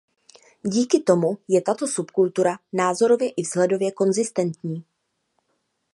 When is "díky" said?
0.63-0.99